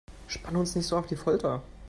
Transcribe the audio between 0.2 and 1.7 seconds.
Spanne uns nicht so auf die Folter!